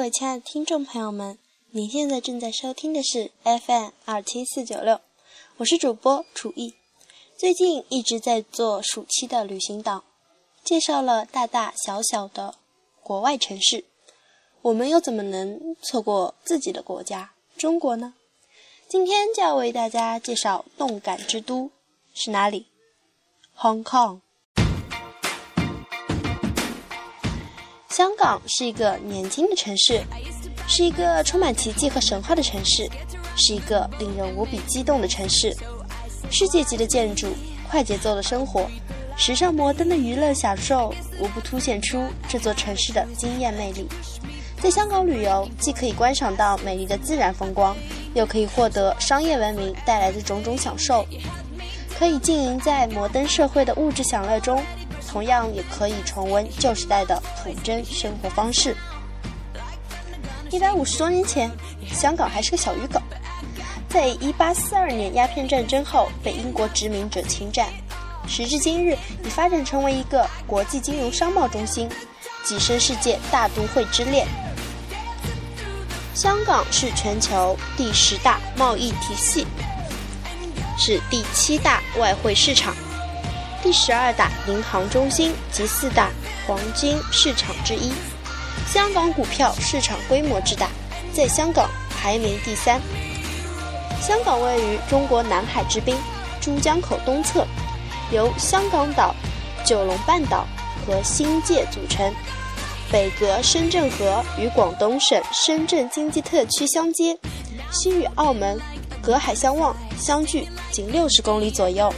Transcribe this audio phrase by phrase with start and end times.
[0.00, 1.36] 各位亲爱的听众朋友们，
[1.72, 4.98] 您现在正在收听的是 FM 二七四九六，
[5.58, 6.72] 我是主播楚艺。
[7.36, 10.02] 最近一直在做暑期的旅行档，
[10.64, 12.54] 介绍了大大小小的
[13.02, 13.84] 国外城市，
[14.62, 18.14] 我们又怎么能错过自己的国家中国呢？
[18.88, 21.70] 今天就要为大家介绍动感之都
[22.14, 22.64] 是哪里
[23.58, 24.20] ？Hong Kong。
[28.00, 30.00] 香港是一个年轻的城市，
[30.66, 32.88] 是一个充满奇迹和神话的城市，
[33.36, 35.54] 是一个令人无比激动的城市。
[36.30, 37.28] 世界级的建筑，
[37.70, 38.66] 快节奏的生活，
[39.18, 43.86] 时尚摩登的娱乐享受，无不凸显出这座城市的惊艳魅力。
[44.62, 47.76] 在香港旅游，既可以观赏到美丽的自然风光，
[48.14, 51.04] 又可以获得商业文明带来的种种享受，
[51.98, 54.58] 可以经营在摩登社会的物质享乐中。
[55.10, 58.76] 同样也可以重温旧时代的朴真生活方式。
[60.50, 61.50] 一百五十多年前，
[61.92, 63.02] 香港还是个小渔港，
[63.88, 67.68] 在一八四二年鸦片战争后被英国殖民者侵占，
[68.28, 71.88] 时至今日已发展成为一个国际金融商贸中心，
[72.44, 74.24] 跻身世界大都会之列。
[76.14, 79.46] 香港是全球第十大贸易体系，
[80.78, 82.74] 是第七大外汇市场。
[83.62, 86.10] 第十二大银行中心及四大
[86.46, 87.92] 黄金市场之一，
[88.66, 90.68] 香港股票市场规模之大，
[91.12, 92.80] 在香港排名第三。
[94.00, 95.94] 香港位于中国南海之滨，
[96.40, 97.46] 珠江口东侧，
[98.10, 99.14] 由香港岛、
[99.62, 100.46] 九龙半岛
[100.86, 102.10] 和新界组成，
[102.90, 107.14] 北隔深圳河，与广东省深圳经济特区相接，
[107.70, 108.58] 西与澳门，
[109.02, 111.92] 隔海相望，相距仅六十公里左右。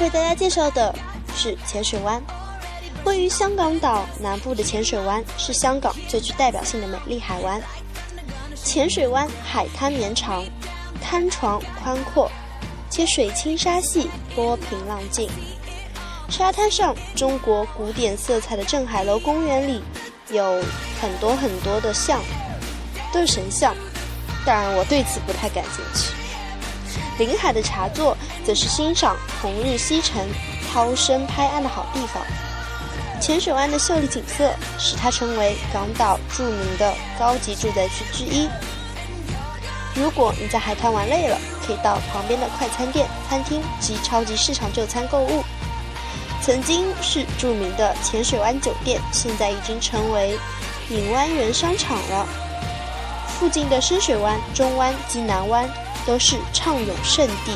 [0.00, 0.94] 为大家介绍的
[1.34, 2.22] 是浅水湾，
[3.04, 7.60] 位于香港岛南部的浅水湾是香港最具代表性的美丽海湾。
[8.54, 10.44] 浅水湾海滩绵长，
[11.02, 12.30] 滩床宽阔，
[12.88, 15.28] 且水清沙细，波平浪静。
[16.28, 19.82] 沙滩上，中国古典色彩的镇海楼公园里
[20.28, 20.62] 有
[21.00, 22.20] 很多很多的像，
[23.12, 23.74] 都是神像。
[24.44, 26.12] 当然，我对此不太感兴趣。
[27.18, 28.16] 临海的茶座
[28.48, 30.26] 则是欣赏红日西沉、
[30.72, 32.22] 涛声拍岸的好地方。
[33.20, 38.48] 浅水湾的秀丽景色使它成为港岛著名的高级住宅区之一。
[39.94, 45.44] 如果你在海滩玩累了，可以到旁边的快餐店、餐厅及超级市场就餐购物。
[46.40, 50.38] 曾经是著名的浅水湾酒店，现在已经成为
[50.88, 52.26] 影湾园商场了。
[53.38, 55.68] 附近的深水湾、中湾及南湾。
[56.06, 57.52] 都是畅泳圣地。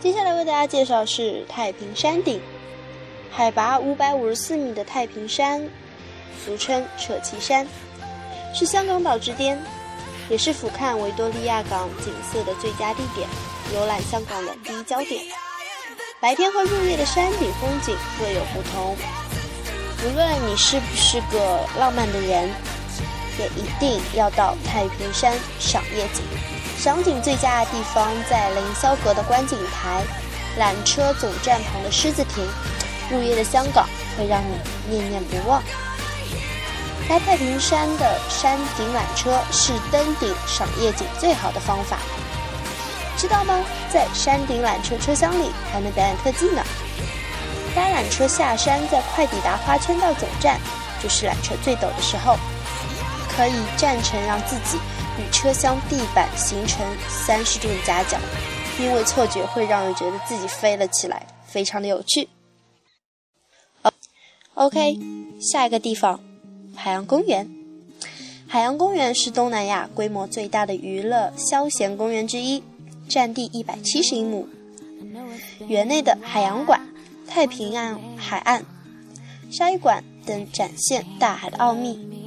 [0.00, 2.40] 接下来为大家介绍是太平山顶，
[3.32, 5.68] 海拔五百五十四米的太平山，
[6.44, 7.66] 俗称扯旗山，
[8.54, 9.60] 是香港岛之巅，
[10.28, 13.28] 也是俯瞰维多利亚港景色的最佳地点，
[13.74, 15.20] 游览香港的第一焦点。
[16.20, 18.96] 白天和入夜的山顶风景各有不同。
[20.06, 22.48] 无论你是不是个浪漫的人，
[23.36, 26.22] 也一定要到太平山赏夜景。
[26.78, 30.00] 赏景最佳的地方在凌霄阁的观景台、
[30.60, 32.46] 缆车总站旁的狮子亭。
[33.10, 34.54] 入夜的香港会让你
[34.88, 35.60] 念念不忘。
[37.08, 41.96] 来太平山的山顶缆车是登顶赏夜景最好的方法，
[43.16, 43.58] 知道吗？
[43.90, 46.62] 在山顶缆车车厢里还能表演特技呢。
[47.74, 50.60] 搭缆车下山，在快抵达花圈道总站，
[51.02, 52.36] 就是缆车最陡的时候，
[53.34, 54.78] 可以站成让自己
[55.18, 58.18] 与车厢地板形成三十度的夹角，
[58.80, 62.28] 因为错觉会让人觉得自己飞了起来，非常的有趣。
[64.54, 64.98] OK，
[65.40, 66.20] 下一个地方，
[66.74, 67.48] 海洋公园。
[68.46, 72.62] 海洋公园是东南亚规模最大的娱乐休闲公园之一，
[73.08, 74.48] 占地一百七十英亩，
[75.66, 76.80] 园内的海洋馆。
[77.30, 78.64] 太平洋海岸、
[79.52, 82.17] 鲨鱼馆等展现大海的奥秘，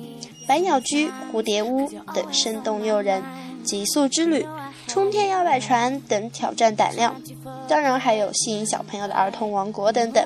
[0.47, 3.23] 百鸟居、蝴蝶屋等生动诱人，
[3.63, 4.45] 极速之旅、
[4.87, 7.21] 冲天摇摆船等挑战胆量，
[7.67, 10.25] 当然还有吸引小朋友的儿童王国等等。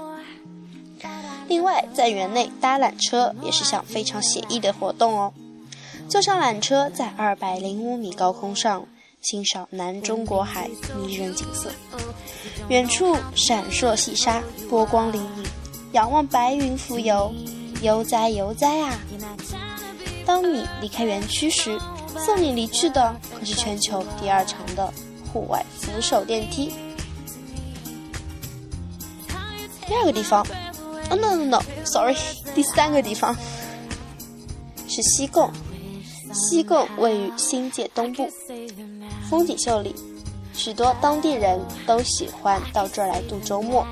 [1.48, 5.34] 另外，在园内搭缆车也是项非常写意的活动哦。
[6.10, 8.86] 坐上缆车，在二百零五米高空上。
[9.22, 11.72] 欣赏南中国海迷人景色，
[12.68, 15.48] 远处闪烁细沙，波光粼粼；
[15.94, 17.34] 仰望白云浮游，
[17.82, 19.00] 悠哉悠哉啊！
[20.26, 21.78] 当你离开园区时，
[22.26, 24.92] 送你离去的可是全球第二长的
[25.32, 26.74] 户外扶手电梯。
[29.88, 30.42] 第二个地方，
[31.12, 32.16] 哦 no no no，sorry，
[32.56, 33.36] 第三个地方
[34.88, 35.52] 是西贡。
[36.34, 38.28] 西贡位于新界东部，
[39.30, 39.96] 风景秀丽，
[40.54, 43.86] 许多当地人都喜欢到这儿来度周末。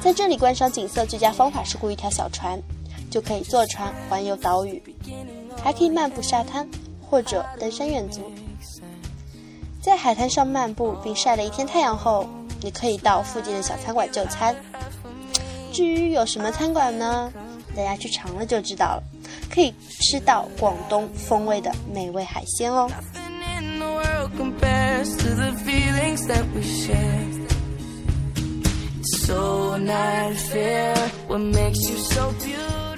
[0.00, 2.60] 在这里观赏景色最佳方法是雇一条小船，
[3.10, 4.82] 就可以坐船环游岛屿，
[5.62, 6.68] 还可以漫步沙滩
[7.00, 8.30] 或者登山远足。
[9.80, 12.28] 在海滩上漫步并晒了一天太阳后，
[12.60, 14.54] 你可以到附近的小餐馆就餐。
[15.72, 17.32] 至于有什么餐馆呢？
[17.76, 19.02] 大家去尝了就知道了。
[19.48, 22.90] 可以吃到广东风味的美味海鲜哦。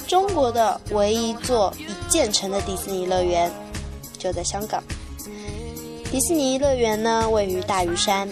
[0.09, 3.53] 中国的唯一一座已建成的迪士尼乐园
[4.19, 4.83] 就在香港。
[6.11, 8.27] 迪士尼乐园呢，位于大屿山，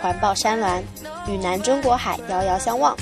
[0.00, 0.84] 环抱山峦，
[1.26, 2.96] 与南中国海遥遥相望，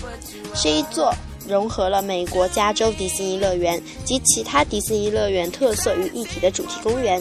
[0.54, 1.12] 是一座。
[1.48, 7.20] 融合了美国加州迪士尼乐园及其他迪士尼乐园特色于一体的主题公园。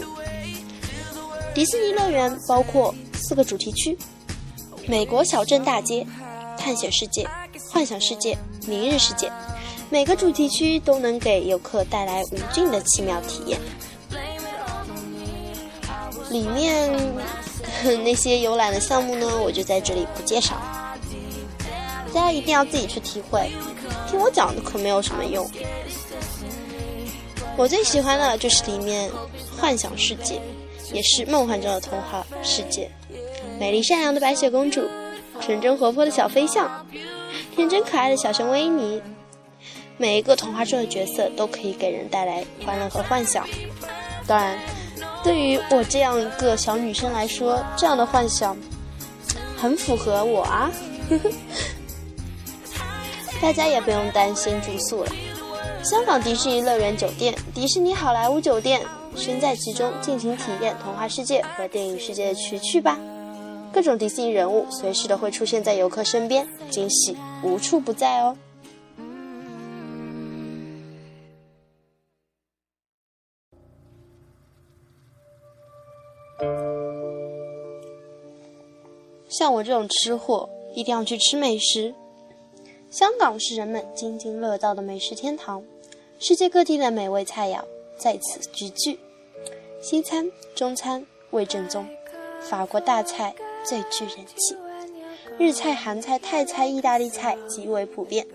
[1.56, 3.98] 迪士尼乐园包括四个主题区：
[4.88, 6.06] 美国小镇大街、
[6.56, 7.28] 探险世界、
[7.72, 8.38] 幻想世界、
[8.68, 9.32] 明日世界。
[9.92, 13.60] 每个主题区都能给游客带来无尽的奇妙体验。
[16.30, 16.90] 里面
[18.02, 20.56] 那些游览的项目呢，我就在这里不介绍，
[22.14, 23.52] 大家一定要自己去体会。
[24.10, 25.46] 听我讲的可没有什么用。
[27.58, 29.12] 我最喜欢的就是里面
[29.60, 30.42] 幻想世界，
[30.94, 32.90] 也是梦幻中的童话世界。
[33.60, 34.88] 美丽善良的白雪公主，
[35.42, 36.88] 纯真活泼的小飞象，
[37.54, 39.02] 天真可爱的小熊维尼，
[40.02, 43.48] 每一个童话中的角色都可以给人带来欢乐和幻想。
[44.26, 44.58] 当然，
[45.24, 48.58] 对于我这样一个小女生来说，这样的幻想
[49.56, 50.72] 很符合我啊。
[53.40, 55.12] 大家也不用担心住宿了。
[55.84, 58.82] 香港迪士尼乐园酒店、迪士尼好莱坞酒店，
[59.16, 62.98] 身在其中，尽情体验童话世界和电影世界的奇趣吧。
[63.72, 68.36] 各种迪士尼人物随时都会出现在游客身边，惊喜无处不在哦。
[79.42, 81.96] 像我这种吃货，一定要去吃美食。
[82.92, 85.64] 香港是人们津津乐道的美食天堂，
[86.20, 87.60] 世界各地的美味菜肴
[87.98, 89.00] 在此集聚。
[89.82, 91.88] 西餐、中餐味正宗，
[92.40, 93.34] 法国大菜
[93.66, 94.56] 最具人气，
[95.40, 98.28] 日菜、韩菜、泰菜、意大利菜极为普遍。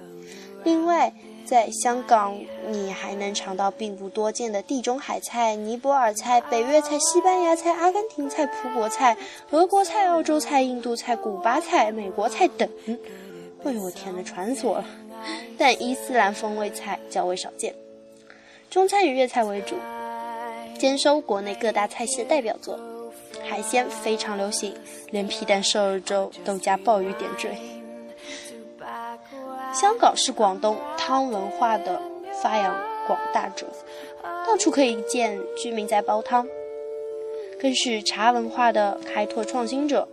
[0.64, 1.14] 另外，
[1.46, 2.36] 在香港
[2.68, 9.16] 你还能尝到并不多见的地中海菜、尼泊尔菜、北越菜、西班牙菜、阿根廷菜、葡国菜、
[9.52, 12.68] 俄国菜、澳洲菜、印度菜、古巴菜、美国菜等。
[13.64, 14.84] 哎呦我天呐，馋死我了！
[15.56, 17.74] 但伊斯兰风味菜较为少见，
[18.68, 19.76] 中餐以粤菜为主，
[20.78, 22.78] 兼收国内各大菜系的代表作。
[23.48, 24.74] 海鲜非常流行，
[25.10, 27.56] 连皮蛋瘦肉粥都加鲍鱼点缀。
[29.72, 32.02] 香港是广东汤文化的
[32.42, 32.76] 发扬
[33.06, 33.64] 广大者，
[34.44, 36.44] 到处可以见居民在煲汤，
[37.60, 40.08] 更是茶文化的开拓创新者。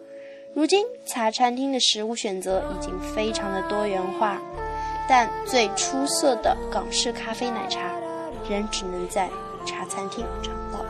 [0.54, 4.40] 如今茶餐厅的食物选择已经非常的多元化，
[5.10, 7.96] 但最出色的港式咖啡奶茶
[8.48, 9.28] 仍只能在
[9.66, 10.86] 茶餐厅尝到。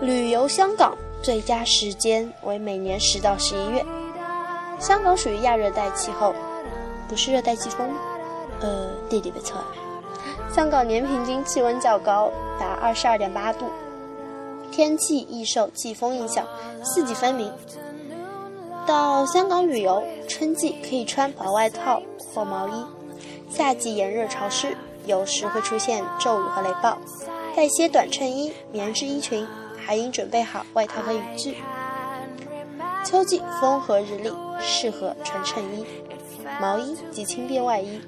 [0.00, 3.84] 旅游香港最佳时间为每年十到十一月。
[4.78, 6.32] 香港属于亚热带气候，
[7.08, 7.88] 不是热带季风。
[8.60, 9.58] 呃，弟弟的错。
[10.52, 13.66] 香港年平均气温较高，达二十二点八度。
[14.70, 16.46] 天气易受季风影响，
[16.84, 17.52] 四季分明。
[18.86, 22.84] 到香港旅游，春季可以穿薄外套或毛衣；
[23.50, 26.98] 夏季炎热潮湿，有时会出现骤雨和雷暴，
[27.54, 29.46] 带些短衬衣、棉质衣裙，
[29.76, 31.56] 还应准备好外套和雨具。
[33.04, 35.86] 秋季风和日丽，适合穿衬衣、
[36.60, 38.00] 毛衣及轻便外衣；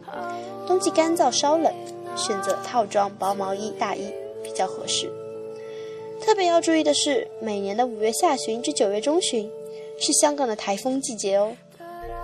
[0.66, 1.72] 冬季干燥稍冷，
[2.16, 5.10] 选择套装薄毛衣、大衣比较合适。
[6.20, 9.50] 特别要注意的是，每年的五月下旬至九月中旬
[9.98, 11.52] 是香港的台风季节哦。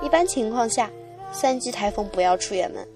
[0.02, 0.90] 一般情况下，
[1.32, 2.86] 三级台风不要出远门，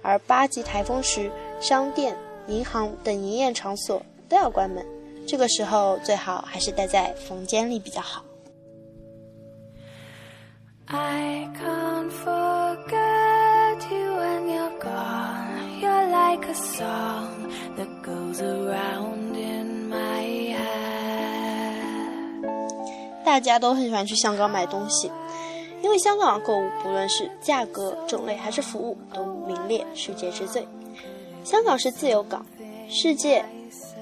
[0.00, 1.30] 而八级台风时，
[1.60, 2.16] 商店、
[2.46, 4.84] 银行等营业场所都要关门。
[5.26, 8.24] 这个时候最好还是待在房间里比较好。
[10.86, 11.46] I
[16.54, 17.28] song
[17.76, 21.74] that goes around in my head.
[23.24, 25.10] 大家都很喜欢去香港买东西，
[25.82, 30.66] 因为香港的购物不论是价格、种类还是服务都名列世界之最，
[31.44, 32.44] 香港是自由港，
[32.88, 33.44] 世界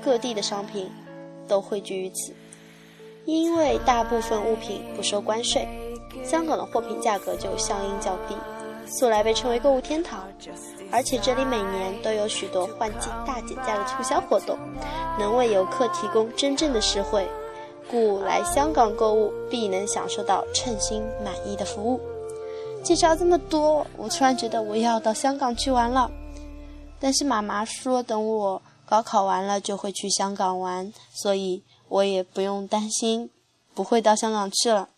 [0.02, 0.88] 各地的商品
[1.48, 2.32] 都汇聚于此，
[3.24, 5.66] 因为大部分物品不收关税，
[6.24, 8.34] 香港的货品价格就相应较低。
[8.86, 10.26] 素来被称为购物天堂。
[10.90, 14.56] 而且这里每年都有许多换季大减价的促销活动，
[15.18, 17.26] 能为游客提供真正的实惠。
[17.90, 22.00] 故来香港购物必能享受到称心满意的服务。
[22.82, 26.10] 介绍这么多，我突然觉得我要到香港去玩了。
[26.98, 33.30] 但是妈妈说等我高考完了就会去香港玩，所以我也不用担心
[33.74, 34.88] 不会到香港去了。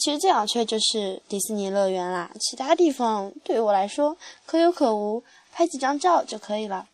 [0.00, 4.16] 其实最想去的就是迪士尼乐园啦，其他地方对于我来说
[4.46, 6.88] 可有可无，拍几张照就可以了。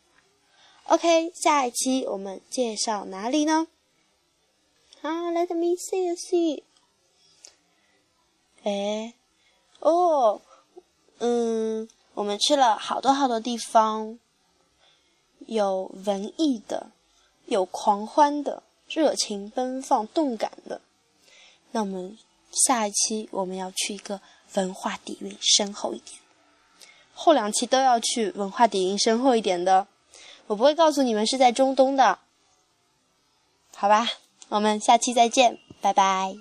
[0.88, 3.68] OK，下一期我们介绍哪里呢？
[5.02, 6.62] 啊，Let me see see。
[8.64, 9.14] 哎，
[9.78, 10.40] 哦，
[11.18, 14.18] 嗯，我们去了好多好多地方，
[15.46, 16.90] 有文艺的，
[17.46, 20.80] 有狂欢的，热情奔放、动感的。
[21.70, 22.18] 那我们
[22.64, 24.20] 下一期我们要去一个
[24.54, 26.18] 文化底蕴深厚一点，
[27.12, 29.86] 后两期都要去文化底蕴深厚一点的。
[30.46, 32.18] 我不会告诉你们是在中东的，
[33.74, 34.08] 好吧？
[34.48, 36.36] 我们下期再见，拜拜。